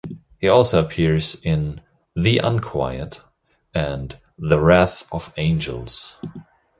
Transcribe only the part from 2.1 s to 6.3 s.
"The Unquiet" and "The Wrath of Angels".